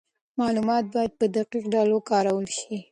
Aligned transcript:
معلومات 0.39 0.85
باید 0.93 1.11
په 1.19 1.25
دقیق 1.35 1.65
ډول 1.73 1.89
وکارول 1.93 2.45
سي. 2.57 2.75